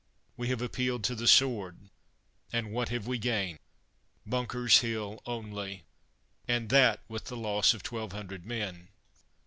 We 0.35 0.47
have 0.47 0.63
appealed 0.63 1.03
to 1.03 1.13
the 1.13 1.27
sword, 1.27 1.91
and 2.51 2.71
what 2.71 2.89
have 2.89 3.05
we 3.05 3.19
gained? 3.19 3.59
Bunker's 4.25 4.79
Hill 4.79 5.21
only— 5.27 5.83
and 6.47 6.69
that 6.69 7.01
with 7.07 7.25
the 7.25 7.37
Loss 7.37 7.75
of 7.75 7.83
twelve 7.83 8.11
hundred 8.11 8.43
men 8.43 8.87